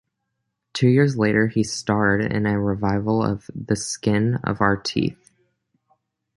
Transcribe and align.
Two 0.73 0.87
years 0.87 1.15
later 1.15 1.45
he 1.45 1.63
starred 1.63 2.23
in 2.23 2.47
a 2.47 2.59
revival 2.59 3.21
of 3.23 3.51
"The 3.53 3.75
Skin 3.75 4.39
of 4.43 4.59
Our 4.59 4.75
Teeth". 4.75 5.29